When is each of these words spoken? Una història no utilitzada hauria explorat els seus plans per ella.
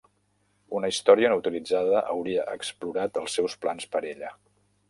Una 0.79 0.89
història 0.93 1.29
no 1.33 1.37
utilitzada 1.41 2.01
hauria 2.15 2.49
explorat 2.57 3.23
els 3.25 3.39
seus 3.41 3.59
plans 3.67 3.89
per 3.97 4.07
ella. 4.17 4.37